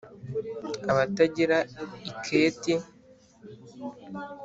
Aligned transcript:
abatagira 0.91 1.57
iketi 2.11 2.73